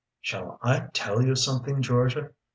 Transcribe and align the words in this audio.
"Shall 0.19 0.57
I 0.63 0.87
tell 0.93 1.21
you 1.21 1.35
something, 1.35 1.79
Georgia?" 1.83 2.31